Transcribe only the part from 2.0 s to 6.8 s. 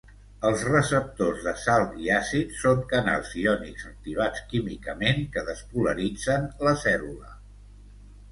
i àcid són canals iònics activats químicament que despolaritzen la